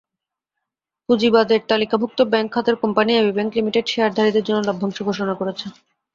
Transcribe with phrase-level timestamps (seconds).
[1.09, 5.65] পুঁজিবাজারে তালিকাভুক্ত ব্যাংক খাতের কোম্পানি এবি ব্যাংক লিমিটেড শেয়ারধারীদের জন্য লভ্যাংশ ঘোষণা করেছে।